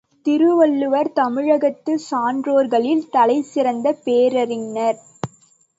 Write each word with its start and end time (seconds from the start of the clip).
திருவள்ளுவர் 0.25 1.11
தமிழகத்துச் 1.13 2.03
சான்றோர்களில் 2.09 3.09
தலைசிறந்த 3.09 3.93
பேரறிஞர். 4.03 4.99